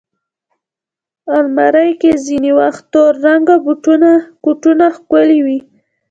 [1.37, 3.55] الماري کې ځینې وخت تور رنګه
[4.43, 5.59] کوټونه ښکلي وي